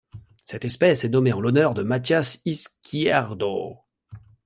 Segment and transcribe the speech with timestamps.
[0.45, 3.81] Cette espèce est nommée en l'honneur de Matias Izquierdo.